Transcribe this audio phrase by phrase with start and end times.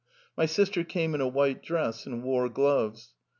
[0.35, 3.13] My sister wore a white dress and white gloves.